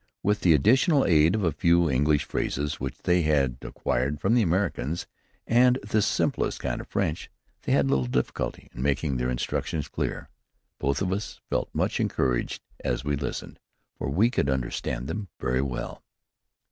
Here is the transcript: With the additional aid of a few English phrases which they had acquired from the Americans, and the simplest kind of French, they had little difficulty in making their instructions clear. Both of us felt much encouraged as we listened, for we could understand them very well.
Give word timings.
With 0.23 0.39
the 0.39 0.55
additional 0.55 1.05
aid 1.05 1.35
of 1.35 1.43
a 1.43 1.51
few 1.51 1.87
English 1.87 2.23
phrases 2.23 2.79
which 2.79 2.97
they 3.03 3.21
had 3.21 3.57
acquired 3.61 4.19
from 4.19 4.33
the 4.33 4.41
Americans, 4.41 5.05
and 5.45 5.77
the 5.87 6.01
simplest 6.01 6.59
kind 6.59 6.81
of 6.81 6.87
French, 6.87 7.29
they 7.61 7.71
had 7.73 7.87
little 7.87 8.07
difficulty 8.07 8.67
in 8.73 8.81
making 8.81 9.17
their 9.17 9.29
instructions 9.29 9.87
clear. 9.87 10.27
Both 10.79 11.03
of 11.03 11.13
us 11.13 11.39
felt 11.51 11.69
much 11.71 11.99
encouraged 11.99 12.63
as 12.83 13.05
we 13.05 13.15
listened, 13.15 13.59
for 13.95 14.09
we 14.09 14.31
could 14.31 14.49
understand 14.49 15.05
them 15.05 15.27
very 15.39 15.61
well. 15.61 16.01